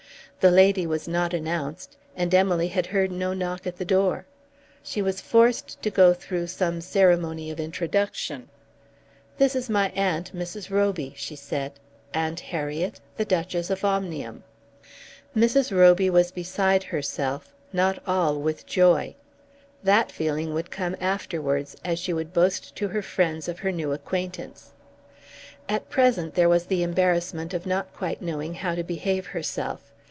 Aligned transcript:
The 0.39 0.49
lady 0.49 0.87
was 0.87 1.07
not 1.07 1.35
announced, 1.35 1.97
and 2.15 2.33
Emily 2.33 2.69
had 2.69 2.87
heard 2.87 3.11
no 3.11 3.31
knock 3.31 3.67
at 3.67 3.77
the 3.77 3.85
door. 3.85 4.25
She 4.81 4.99
was 4.99 5.21
forced 5.21 5.79
to 5.83 5.91
go 5.91 6.15
through 6.15 6.47
some 6.47 6.81
ceremony 6.81 7.51
of 7.51 7.59
introduction. 7.59 8.49
"This 9.37 9.55
is 9.55 9.69
my 9.69 9.89
aunt, 9.89 10.35
Mrs. 10.35 10.71
Roby," 10.71 11.13
she 11.15 11.35
said. 11.35 11.73
"Aunt 12.11 12.39
Harriet, 12.39 12.99
the 13.17 13.23
Duchess 13.23 13.69
of 13.69 13.85
Omnium." 13.85 14.43
Mrs. 15.37 15.71
Roby 15.71 16.09
was 16.09 16.31
beside 16.31 16.85
herself, 16.85 17.53
not 17.71 18.01
all 18.07 18.37
with 18.41 18.65
joy. 18.65 19.13
That 19.83 20.11
feeling 20.11 20.55
would 20.55 20.71
come 20.71 20.95
afterwards 20.99 21.75
as 21.85 21.99
she 21.99 22.13
would 22.13 22.33
boast 22.33 22.75
to 22.77 22.87
her 22.87 23.03
friends 23.03 23.47
of 23.47 23.59
her 23.59 23.71
new 23.71 23.91
acquaintance. 23.91 24.73
At 25.69 25.91
present 25.91 26.33
there 26.33 26.49
was 26.49 26.65
the 26.65 26.81
embarrassment 26.81 27.53
of 27.53 27.67
not 27.67 27.93
quite 27.93 28.23
knowing 28.23 28.55
how 28.55 28.73
to 28.73 28.81
behave 28.83 29.27
herself. 29.27 29.89